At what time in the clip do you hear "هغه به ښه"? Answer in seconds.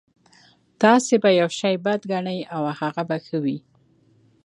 2.79-3.37